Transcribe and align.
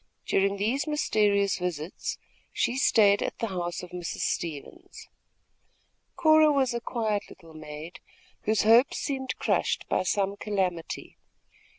During 0.25 0.57
these 0.57 0.87
mysterious 0.87 1.59
visits, 1.59 2.17
she 2.51 2.75
stayed 2.75 3.21
at 3.21 3.37
the 3.37 3.49
house 3.49 3.83
of 3.83 3.91
Mrs. 3.91 4.21
Stevens. 4.21 5.07
Cora 6.15 6.51
was 6.51 6.73
a 6.73 6.81
quiet 6.81 7.29
little 7.29 7.53
maid, 7.53 7.99
whose 8.45 8.63
hopes 8.63 8.97
seemed 8.97 9.35
crushed 9.37 9.87
by 9.89 10.01
some 10.01 10.37
calamity. 10.37 11.17